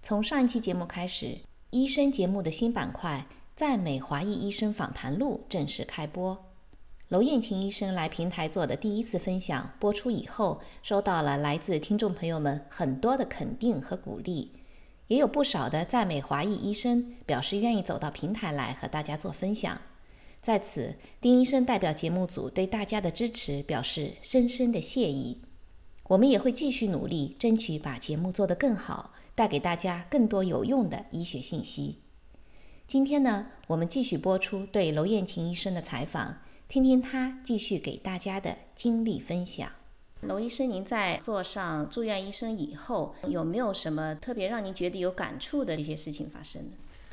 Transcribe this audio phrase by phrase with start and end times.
[0.00, 1.38] 从上一期节目开始，
[1.70, 6.38] 医生节目的新板块《赞美华裔医生访谈录》正式开播。
[7.08, 14.52] 娄艳琴医生来平台做的第一次分享播出以后，收到了来自听众朋友们很多的肯定和鼓励，
[15.08, 19.80] 也有不少的赞美华裔医生表示愿意走到平台来和大家做分享。
[20.40, 25.40] 在此，丁医生代表节目组对大家的支持表示深深的谢意。
[26.08, 31.98] 我们也会继续努力，争取把节目做得更好，带给大家更多有用的医学信息。
[32.86, 39.70] 今天呢，我们继续播出对娄艳琴医生的采访，听听他继续给大家的经历分享。
[40.22, 46.70] 娄医生，您在做上住院医生以后，有没有什么特别让您觉得有感触的一些事情发生呢？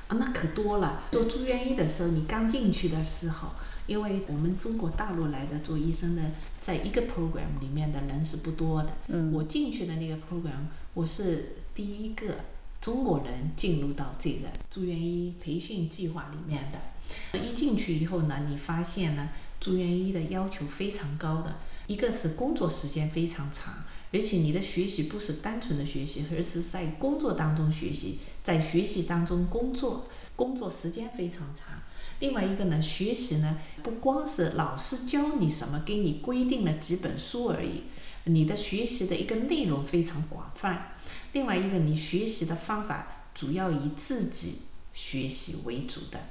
[0.08, 1.04] 啊，那可多了。
[1.12, 3.50] 做住院医的时候，你刚进去的时候。
[3.88, 6.24] 因为我们中国大陆来的做医生的，
[6.60, 8.90] 在一个 program 里面的人是不多的。
[9.10, 12.34] 嗯，我进去的那个 program，我是第一个
[12.82, 17.40] 中国人进入到这个住院医培训计划里面的。
[17.40, 23.72] 一进去以后呢，你发现呢，住院医的要求非常高的，一个是工作时间非常长，
[24.16, 31.82] 而且你的学习不是单纯的学习，而是在工作当中学习，在学习当中工作，工作时间非常长。
[32.20, 37.84] 另外一个呢，学习呢不光是老师教你什么，给你规定了几本书而已，
[38.24, 40.94] 你的学习的一个内容非常广泛。
[41.34, 44.60] 另外一个，你学习的方法主要以自己
[44.94, 46.22] 学习为主的，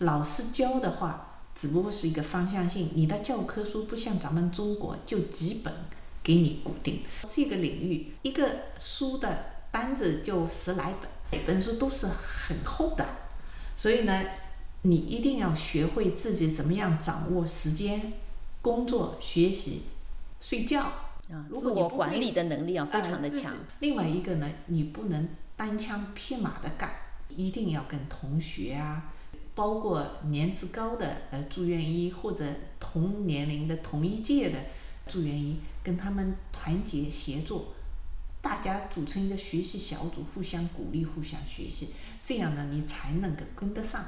[0.00, 2.90] 老师教的话只不过是一个方向性。
[2.94, 5.72] 你的教科书不像咱们中国就几本
[6.22, 7.00] 给你固定，
[7.30, 13.06] 这个领域一个书的单子就十来本，每本书都是很厚的，
[13.76, 14.24] 所以呢。
[14.84, 18.14] 你一定要学会自己怎么样掌握时间、
[18.60, 19.82] 工作、学习、
[20.40, 20.82] 睡觉
[21.30, 23.54] 啊，自我管理的能力要非常的强。
[23.78, 26.90] 另外一个呢，你不能单枪匹马的干，
[27.28, 29.12] 一定要跟同学啊，
[29.54, 32.44] 包括年资高的呃住院医或者
[32.80, 34.58] 同年龄的同一届的
[35.06, 37.74] 住院医，跟他们团结协作，
[38.40, 41.90] 大家组成一个学习小组，互相鼓励、互相学习，
[42.22, 44.04] 这样呢，你才能够跟得上。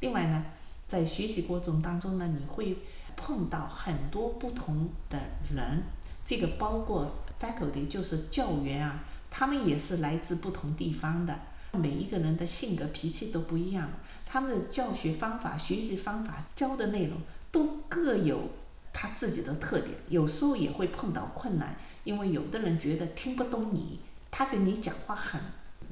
[0.00, 0.44] 另外呢，
[0.86, 2.78] 在学习过程当中呢，你会
[3.16, 5.18] 碰到很多不同的
[5.54, 5.82] 人，
[6.24, 11.38] 这个包括 faculty 就是教员啊，他们也是来自不同地方的，
[11.72, 13.90] 每一个人的性格脾气都不一样，
[14.26, 17.18] 他们的教学方法、学习方法、教的内容
[17.50, 18.50] 都各有
[18.94, 23.98] 他自己的特点，有时候也会碰到困难，因为有的人觉得听不懂你，
[24.30, 25.40] 他跟你讲话很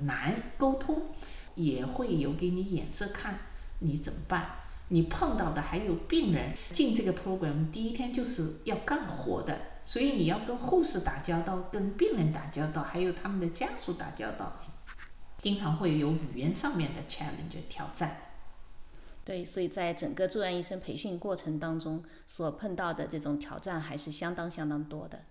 [0.06, 1.02] 难沟通，
[1.56, 3.38] 也会有给你眼色看。
[3.80, 4.52] 你怎么办？
[4.88, 14.60] 你碰到的还有病人进这个 program 第一天就是要干活的，所以你要跟护士打交道，跟病人打交道，还有他们的家属打交道，
[15.38, 18.16] 经常会有语言上面的 challenge 挑战。
[19.24, 25.22] 对，所以在整个住院医生培训过程当中，所碰到的这种挑战还是相当相当多的。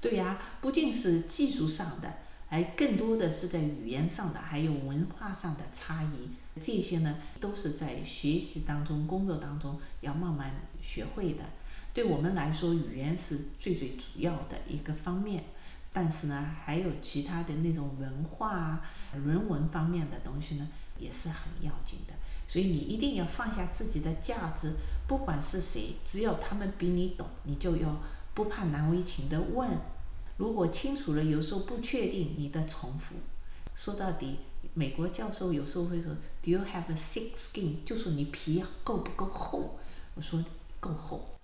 [0.00, 2.12] 对呀，不仅是技术上的，
[2.48, 6.30] 还更多的是在语言上的，还有文化上的差异。
[6.60, 11.44] 这些呢，都是在学习当中、工作当中要慢慢学会的。
[11.94, 15.44] 对我们来说，语言是最最主要的一个方面，
[15.92, 20.68] 但是呢，还有其他的那种文化、人文方面的东西呢，
[20.98, 22.14] 也是很要紧的。
[22.48, 24.74] 所以你一定要放下自己的架子，
[25.06, 28.00] 不管是谁，只要他们比你懂，你就要
[28.34, 29.70] 不怕难为情的问。
[30.36, 33.16] 如果清楚了，有时候不确定，你的重复。
[33.74, 34.38] 说到底。
[34.74, 36.12] 美国教授有时候会说
[36.42, 37.76] ，Do you have a thick skin？
[37.86, 39.78] 就说你皮够不够厚？
[40.14, 40.44] 我说
[40.80, 41.24] 够厚。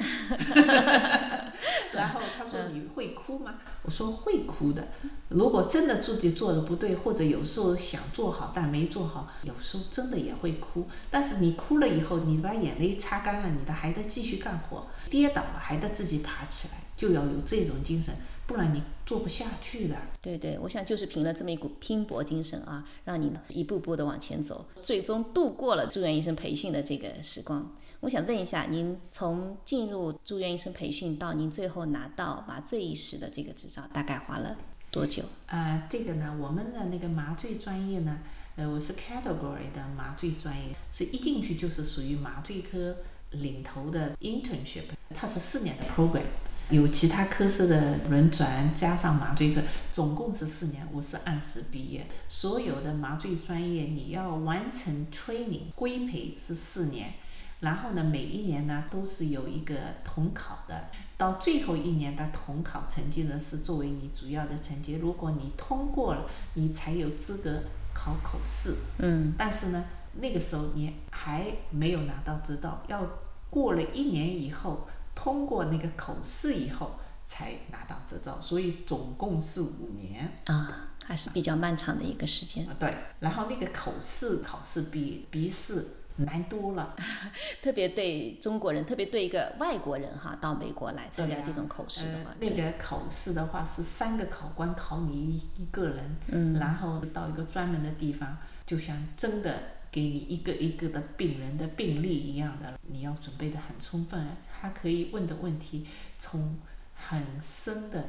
[1.93, 3.55] 然后他说你会哭吗？
[3.83, 4.89] 我说会哭的。
[5.29, 10.87] 如果真的自己做的不对，或者有时候想做好但没做好，有时候真的也会哭。
[11.11, 14.87] 但是你哭了以后，你把眼泪擦干了，你的还得继续干活。
[15.11, 18.15] 跌倒了还得自己爬起来，就要有这种精神。
[18.45, 19.97] 不然你做不下去的。
[20.21, 27.73] 对对，我想就是凭了这么一股拼搏精神啊，让你一步步的往前走，最终度过了住院医生培训的这个时光。
[28.03, 34.59] 我想问一下，您从进入住院医生培训到您最后拿到麻醉医师的这个执照，大概花了
[34.91, 35.23] 多久？
[35.47, 38.19] 呃，这个呢，我们的那个麻醉专业呢，
[38.57, 42.97] 呃，我是 category 的麻醉专业，是一进去就是属于麻醉科
[43.31, 46.25] 领头的 internship，它是四年的 program，
[46.71, 49.63] 有其他科室的轮转，加上麻醉科，
[49.93, 50.85] 总共是四年。
[50.93, 57.15] 我是按时毕业，所有的麻醉专业你要完成 training 规培是四年。
[57.63, 59.75] 然后呢，每一年呢都是有一个
[60.05, 64.95] 统考的，到最后一年的统考成绩呢是作为你主要的成绩。
[64.95, 67.63] 如果你通过了，你才有资格
[67.95, 68.75] 考口试。
[68.99, 69.33] 嗯。
[69.39, 73.07] 但是呢，那个时候你还没有拿到执照，要
[73.49, 80.29] 过了一年以后通过那个口试以后才拿到执照，所以总共是五年。
[80.47, 82.67] 啊，还是比较漫长的一个时间。
[82.81, 85.87] 对，然后那个口试考试比笔试。
[86.17, 86.95] 难多了，
[87.63, 95.13] 特别对中国人，特别对一个外国人哈，到美国来参加这种口试的话，那个考试的话是三个考官考你
[95.57, 98.37] 一一个人，嗯，然后到一个专门的地方，
[98.67, 99.55] 就像真的
[99.91, 104.27] 给你一个一个的病人的病例一样的，你要准备的很充分，
[104.61, 105.87] 他可以问的问题
[106.19, 106.59] 从
[106.95, 108.05] 很深的，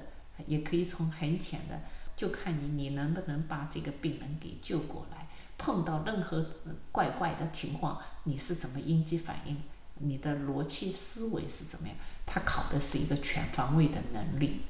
[0.46, 1.80] 也可以从很浅的，
[2.16, 5.23] 就看你你能不能把这个病人给救过来。
[5.58, 6.46] 碰到任何
[6.92, 9.58] 怪怪的情况，你是怎么应激反应？
[10.00, 11.96] 你的逻辑思维是怎么样？
[12.26, 14.62] 他考的是一个全方位的能力。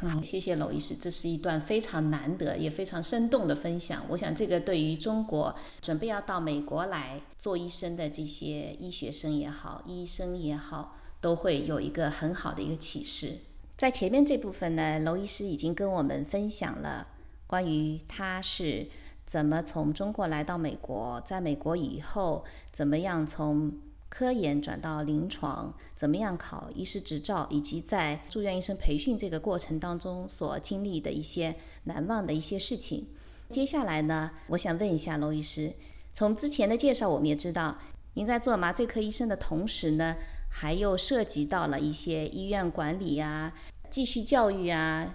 [0.00, 4.04] 好，谢谢娄医师，这是一段非常难得也非常生动的分享。
[4.10, 13.38] 我想这个对于中国准备要到美国来做医生的这些医学生也好，医生也好，都会有一个很好的一个启示。
[13.76, 17.08] 在前面这部分呢，娄医师已经跟我们分享了
[17.46, 18.88] 关于他是。
[19.26, 21.20] 怎么从中国来到美国？
[21.22, 23.72] 在美国以后，怎么样从
[24.08, 25.74] 科研转到临床？
[25.96, 27.44] 怎么样考医师执照？
[27.50, 33.08] 以及在住院医生培训这个过程当中所经历的一些难忘的一些事情。
[33.50, 35.72] 接下来呢，我想问一下娄医师，
[36.12, 37.76] 从之前的介绍我们也知道，
[38.14, 40.16] 您在做麻醉科医生的同时呢，
[40.48, 43.52] 还又涉及到了一些医院管理啊、
[43.90, 45.14] 继续教育啊。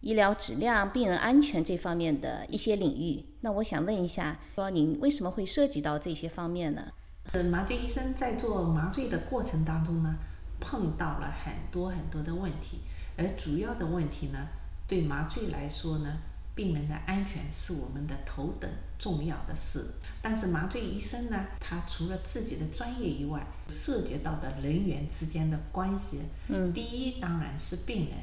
[0.00, 6.92] 医疗质量、病人安全这方面的一些领域，那我想问一下，说您为什么会涉及到这些方面呢？
[7.32, 10.14] 呃，麻醉医生在做麻醉的过程当中呢，
[10.60, 12.78] 碰到了很多很多的问题，
[13.16, 14.38] 而主要的问题呢，
[14.86, 16.18] 对麻醉来说呢，
[16.54, 18.70] 病人的安全是我们的头等
[19.00, 19.84] 重要的事。
[20.22, 28.18] 但是麻醉医生呢，他除了自己的专业以外，涉及到的人员之间的关系，嗯，第一当然是病人，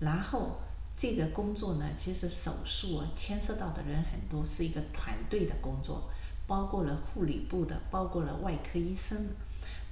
[0.00, 0.58] 然后。
[0.96, 6.08] 这个工作呢，其实手术啊，牵涉到的人很多，是一个团队的工作，
[6.46, 9.28] 包括了护理部的，包括了外科医生。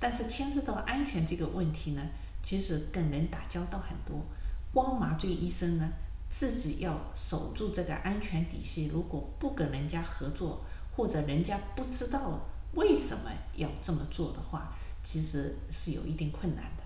[0.01, 2.03] 但是牵涉到安全这个问题呢，
[2.43, 4.25] 其实跟人打交道很多。
[4.73, 5.87] 光麻醉医生呢，
[6.31, 10.65] 自己要守住这个安全底线，如果不跟人家合作，
[10.97, 12.41] 或者人家不知道
[12.73, 14.73] 为什么要这么做的话，
[15.03, 16.83] 其实是有一定困难的。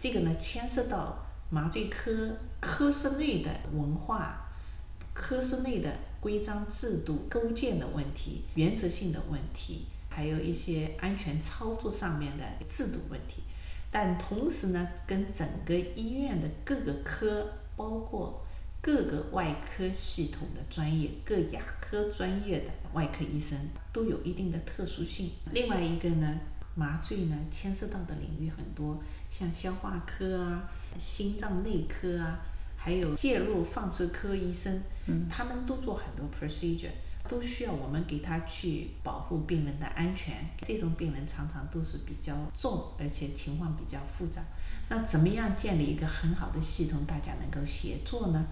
[0.00, 1.26] 这个呢，牵涉到。
[1.52, 2.10] 麻醉科
[2.60, 4.50] 科室内的文化、
[5.12, 13.42] 科室内的规章制度构建的问题、原则性的问题，还有一些安全操作上面的制度问题。
[13.90, 17.46] 但同时呢，跟整个医院的各个科，
[17.76, 18.42] 包括
[18.80, 23.58] 各个外科系统的专业、各亚科专业的外科医生
[23.92, 25.32] 都有一定的特殊性。
[25.52, 26.40] 另外一个呢，
[26.74, 30.68] 麻醉呢牵涉到的领域很多，像消化科啊。
[30.98, 32.38] 心脏内科啊，
[32.76, 36.90] 还有介入放射科医生，嗯，他们都做很多 procedure，
[37.26, 40.46] 都需要我们给他去保护病人的安全。
[40.60, 44.42] 这种病人常常都是比较重，而且情况比较复杂。
[44.90, 48.44] 那怎么样建立一个很好的系统，大家能够协作呢？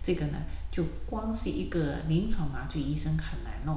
[0.00, 0.38] 这个呢，
[0.70, 3.76] 就光是一个临床麻醉医生很难弄。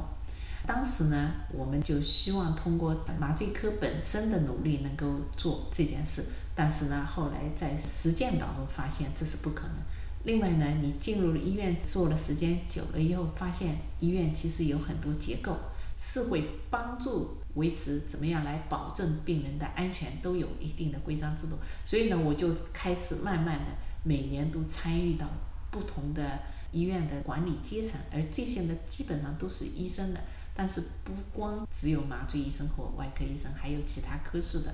[0.65, 6.23] 当时呢，我们就希望通过麻醉科本身的努力能够做这件事。
[6.55, 9.75] 但是呢，后来在实践当中发现这是不可能。
[10.23, 15.57] 另外呢，你进入了医院做了时间久了以后，发现医院其实有很多结构
[15.97, 21.57] 是会帮助维持怎么样来保证病人的安全，都有一定的规章制度。
[21.83, 23.71] 所以呢，我就开始慢慢的
[24.03, 25.27] 每年都参与到
[25.71, 26.39] 不同的
[26.71, 30.21] 医院的管理阶层，而这些呢，基本上都是医生的。
[30.53, 34.73] 但是不光只有麻醉医生和外科医生，还有其他科室的。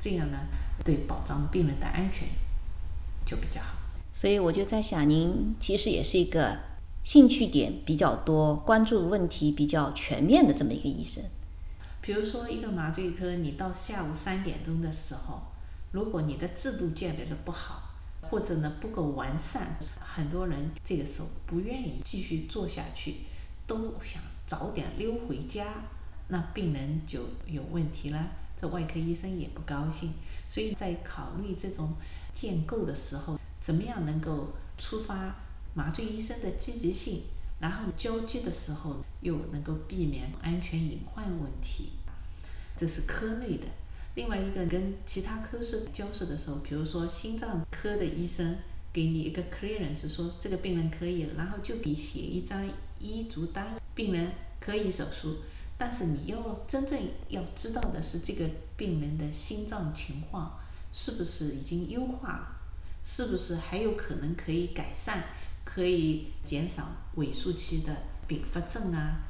[0.00, 0.38] 这样呢，
[0.84, 2.28] 对保障病人的安全
[3.26, 3.74] 就比较好。
[4.12, 6.56] 所以我就在想，您其实也是一个
[7.02, 11.24] 兴趣点比较多、关注问题比较全面的这么一个医生。
[12.00, 15.42] 比如说，一个麻醉科，你到下午三点钟的时候，
[15.90, 17.90] 如果你的制度建立的不好，
[18.22, 23.16] 或者呢不够完善，很多人这个时候不愿意继续做下去，
[23.66, 25.66] 都想早点溜回家，
[26.28, 30.14] 那病人就有问题了，这外科医生也不高兴。
[30.48, 31.92] 所以在考虑这种
[32.32, 35.36] 建构的时候，怎么样能够触发
[35.74, 37.24] 麻醉医生的积极性，
[37.60, 41.90] 然后交接的时候又能够避免安全隐患问题，
[42.74, 43.66] 这是科内的。
[44.14, 48.56] 另外一个跟其他科室交涉的时候，比如说心脏科的医生
[48.92, 52.66] 给你一个 clearance，说这个病人可以，然后就给写一张
[52.98, 55.36] 医嘱单，病人可以手术。
[55.76, 60.58] 但是你要真正要知道的是，这个病人的心脏情况
[60.92, 62.56] 是不是已经优化了，
[63.04, 65.22] 是不是还有可能可以改善，
[65.64, 69.20] 可以减少尾数期的并发症啊？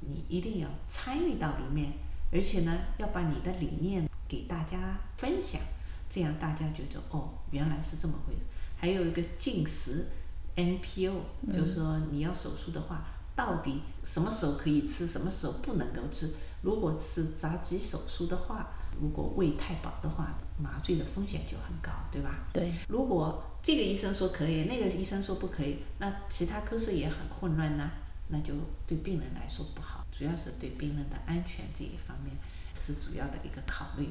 [0.00, 1.92] 你一定要参与到里面，
[2.32, 5.60] 而且呢，要把你的理念给大家分享，
[6.08, 8.40] 这样大家觉得哦，原来是这么回事。
[8.76, 10.06] 还有一个进食
[10.54, 11.20] NPO，
[11.52, 13.04] 就是说你要手术的话。
[13.36, 16.32] 到底什么时候可以吃，什么时候不能够吃？
[16.62, 18.66] 如果是杂技手术的话，
[18.98, 22.48] 如果胃太饱的话，麻醉的风险就很高，对吧？
[22.54, 22.72] 对。
[22.88, 27.90] 如果这个医生说可以，那个医生说不可以，那其他科室也很混乱呢，
[28.28, 28.54] 那就
[28.86, 30.06] 对病人来说不好。
[30.10, 32.34] 主要是对病人的安全这一方面
[32.74, 34.08] 是主要的一个考虑。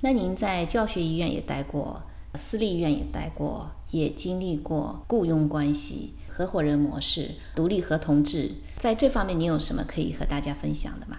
[0.00, 2.02] 那您在教学医院也待过，
[2.34, 6.14] 私立医院也待过，也经历过雇佣关系。
[6.28, 11.18] 合伙人模式、独立合同制，在这方面你有什么可以和大家分享的吗？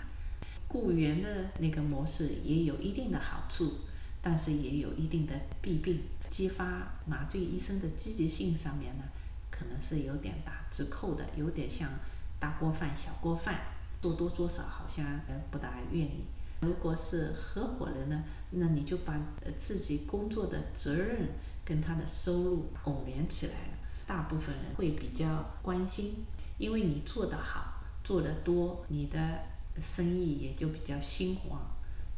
[0.67, 1.29] 雇员的
[1.59, 3.73] 那个模式也有一定的好处，
[4.23, 6.01] 但是也有一定的弊病。
[6.31, 9.03] 激发麻醉医生的积极性上面呢，
[9.51, 11.87] 可能是有点打折扣的，有点像
[12.39, 13.59] 大锅饭、小锅饭，
[14.01, 15.05] 做多做少好像
[15.51, 16.23] 不大愿意。
[16.63, 19.19] 如果是合伙人呢，那你就把
[19.59, 21.27] 自己工作的责任
[21.63, 23.77] 跟他的收入偶联起来了。
[24.05, 26.25] 大部分人会比较关心，
[26.57, 29.19] 因为你做得好，做得多，你的
[29.81, 31.61] 生意也就比较兴旺，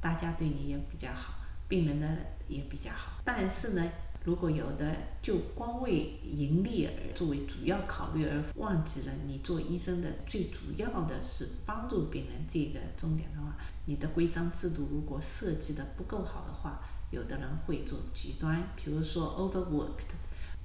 [0.01, 1.35] 大家对你也比较好，
[1.67, 3.21] 病人呢也比较好。
[3.23, 3.91] 但是呢，
[4.25, 13.55] 如果有的就光为盈利而作为主要考虑，而忘记了你做医生的最主要的是帮助病人这个重点的话，
[13.85, 20.09] 你的规章制度如果设计的不够好的话，有的人会做极端，比如说 overworked。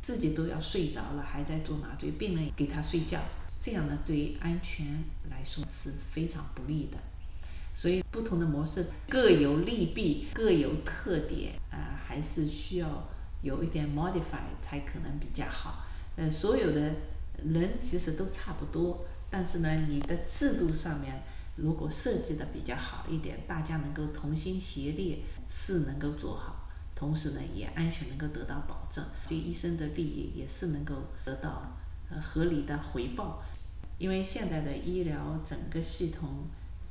[0.02, 3.20] 自己都要睡着了，还在做麻醉，病人给他睡觉，
[3.60, 6.96] 这样呢，对于安全来说是非常不利的。
[7.74, 12.88] 所以，不同的模式各有利弊，各有特点，啊，还是需要
[13.42, 15.84] 有一点 modify 才可能比较好。
[16.16, 16.94] 呃，所有的
[17.44, 21.22] 人其实都差不多，但是呢，你的制度上面
[21.56, 26.68] 如果设计的比较好一点，大家能够同心协力，是能够做好。
[26.94, 30.94] 同时呢，也安全能够得到保证，对医生的利益也是能够
[31.24, 31.62] 得到
[32.10, 33.42] 呃合理的回报。
[33.96, 36.46] 因为现在的医疗整个系统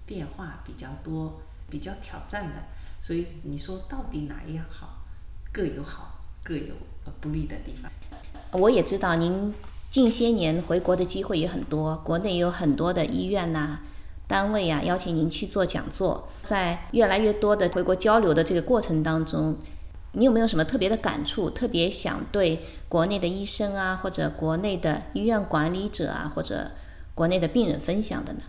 [0.05, 2.63] 变化比较多，比较挑战的，
[3.01, 5.05] 所以你说到底哪一样好？
[5.51, 6.73] 各有好，各有
[7.21, 7.91] 不利的地方。
[8.51, 9.53] 我也知道您
[9.89, 13.79] 近些年回国的机会也很多，国内有很多的医院呐、
[14.27, 19.55] 单位啊邀请您去做讲座，在越来越多的回国交流的这个过程当中。
[20.13, 21.51] 你有没有什么特别的感触？
[21.51, 26.71] 特别想对国内的医生啊，或者国内的医院管理者啊，或者
[27.13, 28.39] 国内的病人分享的呢？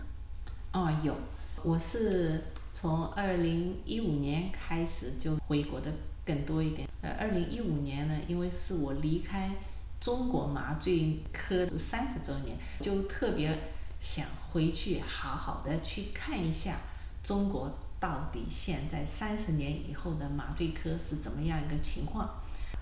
[0.73, 1.13] 哦，有，
[1.61, 5.91] 我是从二零一五年开始就回国的
[6.25, 6.87] 更多一点。
[7.01, 9.51] 呃，二零一五年呢，因为是我离开
[9.99, 13.57] 中国麻醉科的三十周年，就特别
[13.99, 16.77] 想回去好好的去看一下
[17.23, 17.71] 中国。
[18.01, 22.27] 到底现在三十年以后的麻醉科是怎么样一个情况？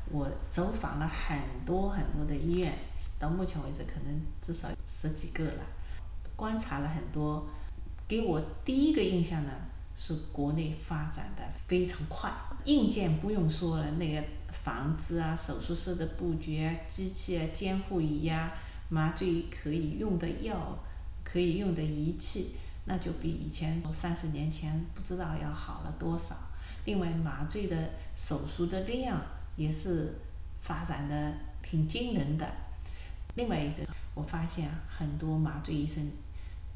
[0.09, 2.73] 我走访了很多很多的医院，
[3.19, 5.65] 到目前为止可能至少十几个了，
[6.37, 7.45] 观察了很多，
[8.07, 9.51] 给我第一个印象呢
[10.01, 12.31] 是国内发展的非常快，
[12.63, 18.53] 硬件不用说了，那个房子啊、手术室的布局啊、机器啊、监护仪呀、
[18.87, 20.79] 麻醉可以用的药、
[21.21, 22.55] 可以用的仪器。
[22.85, 26.33] 那就比以前三十年前不知道要好了多少。
[26.85, 29.21] 另外，麻醉的手术的量
[29.57, 30.15] 也是
[30.61, 32.49] 发展的挺惊人的。
[33.35, 36.09] 另外一个，我发现很多麻醉医生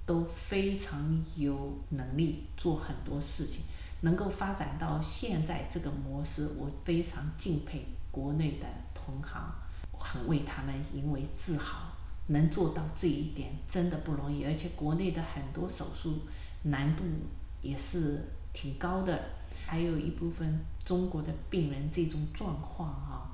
[0.06, 3.62] 都非常有能力做很多事情，
[4.02, 9.54] 能够发展到现在这个模式，我非常敬佩国内的同行，
[9.92, 11.90] 很为他们因为自豪。
[12.28, 16.22] 能做到这一点真的不容易，而且国内的很多手术
[16.64, 17.04] 难度
[17.62, 19.22] 也是挺高的，
[19.66, 23.30] 还有一部分中国的病人这种状况啊，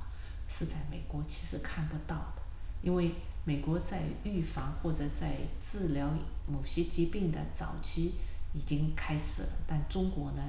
[0.47, 2.41] 是在美国其实看不到的，
[2.81, 3.13] 因为
[3.45, 6.11] 美国在预防或者在治疗
[6.51, 8.15] 某些疾病的早期
[8.53, 10.41] 已经开始了，但中国呢，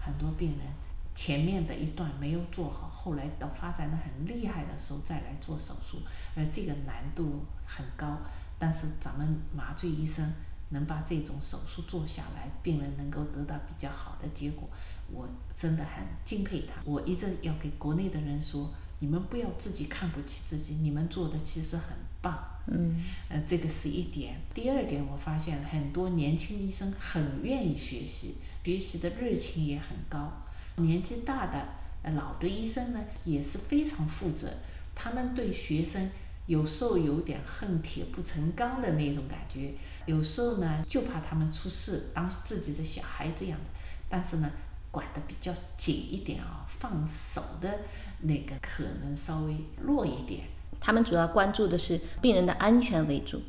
[0.00, 0.66] 很多病人
[1.14, 5.98] 前面的一段没有做好，后来到发展的很厉害的时候再来做手术，
[6.34, 8.18] 而这个难度很高。
[8.58, 10.32] 但是咱们麻醉医生
[10.70, 14.68] 能把这种手术做下来，病人能够得到比较好的结果，
[15.10, 16.82] 我真的很敬佩他。
[16.84, 22.38] 我一直要给国内的人说，你们不要自己看不起自己，你们做的其实很棒。
[22.66, 22.96] 嗯，
[23.28, 24.40] 呃，这个是一点。
[24.52, 30.32] 第二点，我发现很多年轻医生很愿意学习，学习的热情也很高。
[30.76, 31.68] 年纪大的、
[32.02, 34.52] 呃老的医生呢，也是非常负责，
[34.94, 36.10] 他们对学生。
[36.46, 39.74] 有时候有点恨铁不成钢的那种感觉，
[40.06, 43.70] 有时候呢就怕他们出事，当自己的小孩这样的，
[44.08, 44.48] 但是呢
[44.96, 47.80] 管得比较紧一点啊，放手的
[48.22, 50.46] 那个可能稍微弱一点。
[50.80, 53.42] 他们主要关注的是病人的安全为主，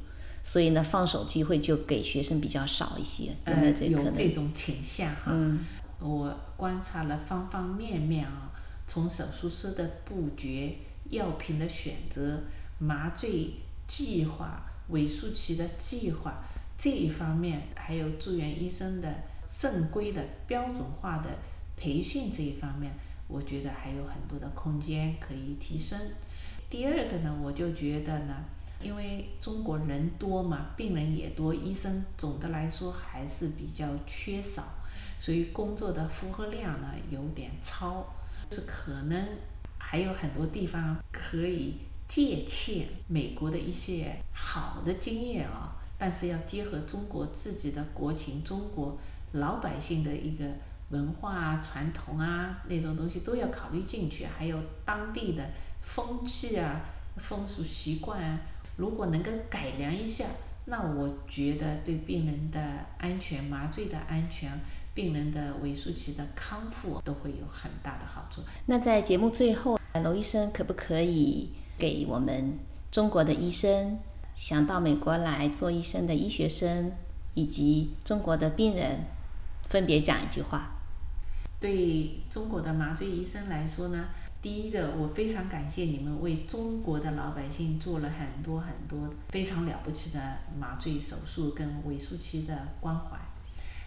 [0.43, 4.05] 所以呢放手机会就给学生比较少一些，有没有这可能？
[4.07, 5.27] 有这种倾向哈。
[5.27, 5.65] 嗯，
[6.01, 8.51] 我观察了方方面面啊，
[8.85, 10.79] 从手术室的布局、
[11.11, 12.41] 药品的选择。
[12.79, 13.53] 麻醉
[13.87, 16.43] 计划、尾数期的计划
[16.77, 19.11] 这一方面，还有住院医生的
[19.51, 21.29] 正规的标准化的
[21.75, 22.93] 培训这一方面，
[23.27, 25.99] 我觉得还有很多的空间可以提升。
[26.69, 28.35] 第二个呢，我就觉得呢，
[28.81, 34.63] 因为中国人多嘛，病人也多，医生总的来说还是比较缺少，
[35.19, 38.05] 所以工作的负荷量呢有点超，
[38.51, 39.27] 是可能
[39.77, 41.75] 还有很多地方可以。
[42.07, 48.97] 借鉴美国的一些好的经验啊，但是要结合中国自己的国情、中国
[49.33, 50.45] 老百姓的一个
[50.89, 55.49] 文化啊、传统啊那种东西都要考虑进去，还有当地的
[55.81, 56.81] 风气啊、
[57.17, 58.39] 风俗习惯啊，
[58.77, 60.25] 如果能够改良一下，
[60.65, 62.59] 那我觉得对病人的
[62.97, 64.51] 安全、麻醉的安全、
[64.93, 68.41] 病人的尾数期的康复都会有很大的好处。
[68.65, 71.49] 那在节目最后，娄医生可不可以？
[71.77, 72.57] 给我们
[72.89, 73.99] 中国的医生，
[74.33, 76.91] 想到美国来做医生的医学生，
[77.35, 79.01] 以及中国的病人，
[79.69, 80.71] 分别讲一句话。
[81.59, 84.05] 对中国的麻醉医生来说呢，
[84.41, 93.17] 第一个，我非常感谢你们为中国的老百姓做了很多很多非常了不起的麻醉手术跟尾数期的关怀，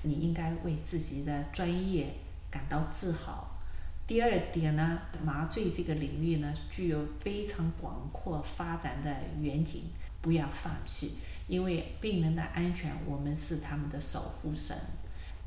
[0.02, 2.12] 你应该为自己的专业
[2.50, 3.48] 感到自豪。
[4.06, 9.84] 第二点呢，麻醉这个领域呢，具有非常广阔发展的远景，
[10.20, 14.76] 不要放弃，因为病人的安全，我们是他们的守护神。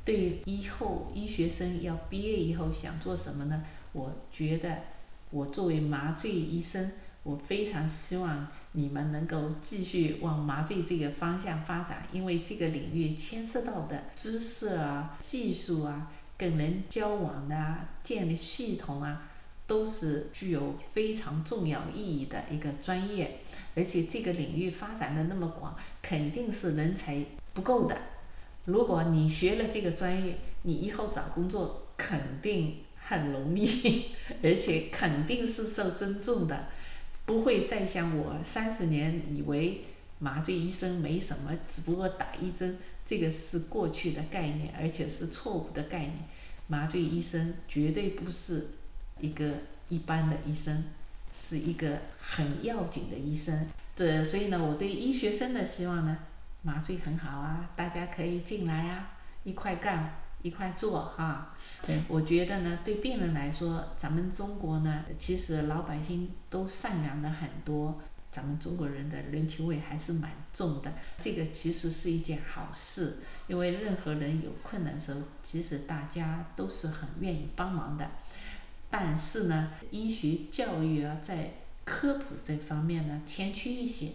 [0.05, 3.63] 对以后医学生要毕业以后想做什么呢？
[3.93, 4.77] 我觉得，
[5.29, 6.91] 我作为麻醉医生，
[7.23, 16.11] 我非常希望你们能够继续往麻醉这个方向发展，因为这个领域牵涉到的知识啊、技术啊。
[16.35, 19.29] 跟人交往的啊建立系统啊，
[19.67, 23.39] 都是具有非常重要意义的一个专业，
[23.75, 27.95] 而且这个领域发展的那么广，肯定是人才不够的。
[28.65, 34.05] 如果你学了这个专业，你以后找工作肯定很容易，
[34.41, 36.67] 而且肯定是受尊重的，
[37.25, 39.81] 不会再像我三十年以为
[40.19, 42.77] 麻醉医生没什么，只不过打一针。
[43.05, 46.13] 这个是过去的概念，而且是错误的概念。
[46.67, 48.67] 麻醉医生绝对不是
[49.19, 49.51] 一个
[49.89, 50.85] 一般的医生，
[51.33, 53.67] 是一个很要紧的医生。
[53.93, 56.17] 对，所以呢，我对医学生的希望呢，
[56.63, 59.11] 麻醉很好啊，大家可以进来啊，
[59.43, 61.53] 一块干，一块做哈。
[61.85, 68.01] 对，我觉得呢，对病人来说，咱们中国呢，其实老百姓都善良的很多。
[68.31, 78.09] 咱们中国人的人情味还是蛮重的，这个其实是一件好事，因为任何人有困难的时候，其实大家都是很愿意帮忙的。
[78.89, 81.51] 但是呢，医学教育啊，在
[81.85, 84.13] 科普这方面呢欠缺一些。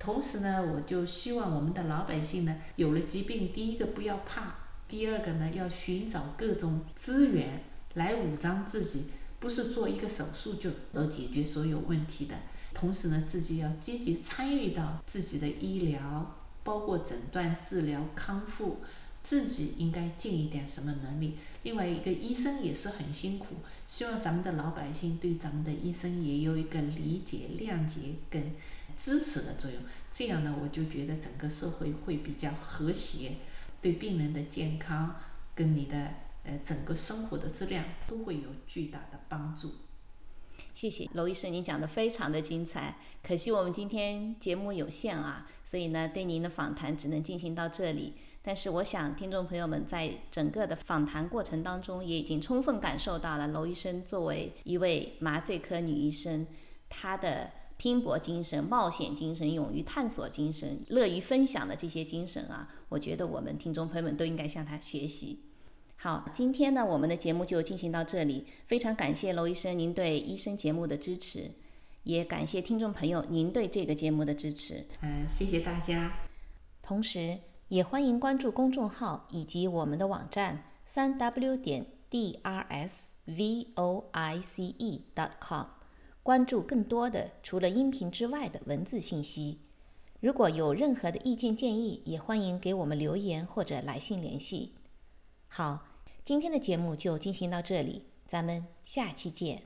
[0.00, 4.54] 同时呢，我就希望我们的老百姓呢，有了疾病，第一个不要怕，
[4.88, 7.62] 第二个呢，要寻找各种资源
[7.94, 9.04] 来武装自己，
[9.38, 12.34] 不是做一个手术就能解决所有问题的。
[12.72, 16.34] 同时呢，自己要积极参与到自己的医疗，
[16.64, 18.78] 包括诊断、治疗、康复，
[19.22, 21.36] 自己应该尽一点什么能力。
[21.64, 28.54] 另外一个医生也是很辛苦，希望咱们的老百姓对咱们的医生也有一个理解、谅解跟
[29.00, 29.80] 支持的作用。
[30.12, 33.32] 这样呢，我就觉得整个社会会比较和谐，
[33.80, 35.16] 对病人的健康
[35.54, 35.96] 跟你的
[36.44, 39.72] 呃整个生活的质量都会有巨大的帮助。
[40.74, 42.98] 谢谢娄医生，您讲的非常的精彩。
[43.22, 48.12] 可惜我们今天节目有限啊，所以呢，对您的访谈只能进行到这里。
[48.42, 56.46] 但是我想，听众朋友们在整个的访谈过程当中，也已经充分感受到了娄医生作为一位麻醉科女医生，
[56.88, 57.50] 她的
[57.80, 65.38] 拼搏精神、冒险精神、勇于探索精神、乐于分享的这些精神啊，我觉得我们听众朋友们都应该向他学习。
[65.96, 68.46] 好，今天呢，我们的节目就进行到这里。
[68.66, 71.52] 非常感谢娄医生您对医生节目的支持，
[72.02, 74.84] 也感谢听众朋友您对这个节目的支持。
[75.00, 76.12] 嗯，谢谢大家。
[76.82, 77.38] 同时，
[77.68, 85.64] 也欢迎关注公众号以及我们的网站三 w 点 d r s v o i c e dot com，
[86.22, 89.60] 关注更多的除了音频之外的文字信息。
[90.20, 94.74] 如果有任何的意见建议，也欢迎给我们留言或者来信联系。
[95.48, 95.86] 好。
[96.22, 99.62] 今天的节目就进行到这里，咱们下期见。